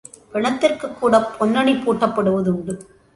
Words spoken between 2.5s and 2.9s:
உண்டு.